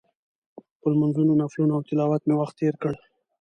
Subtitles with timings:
[0.79, 2.93] په لمونځونو، نفلونو او تلاوت مې وخت تېر کړ.